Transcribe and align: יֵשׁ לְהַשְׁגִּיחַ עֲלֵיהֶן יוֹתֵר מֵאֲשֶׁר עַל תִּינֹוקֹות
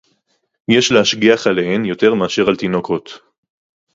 יֵשׁ 0.71 0.91
לְהַשְׁגִּיחַ 0.91 1.47
עֲלֵיהֶן 1.47 1.85
יוֹתֵר 1.85 2.13
מֵאֲשֶׁר 2.13 2.45
עַל 2.49 2.55
תִּינֹוקֹות 2.55 3.07